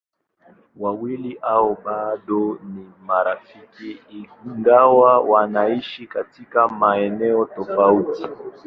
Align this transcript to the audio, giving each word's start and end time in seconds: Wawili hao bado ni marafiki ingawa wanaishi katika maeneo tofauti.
Wawili 0.75 1.37
hao 1.41 1.77
bado 1.85 2.57
ni 2.63 2.91
marafiki 3.05 4.01
ingawa 4.45 5.19
wanaishi 5.19 6.07
katika 6.07 6.67
maeneo 6.69 7.45
tofauti. 7.45 8.23